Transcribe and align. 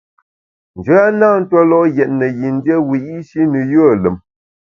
Njoya 0.77 1.07
na 1.19 1.29
tue 1.49 1.61
lo’ 1.69 1.79
yètne 1.97 2.27
yin 2.39 2.57
dié 2.63 2.77
wiyi’shi 2.87 3.41
ne 3.51 3.61
yùe 3.71 3.93
lùm. 4.03 4.17